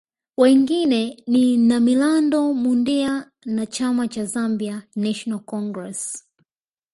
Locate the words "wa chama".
3.57-4.07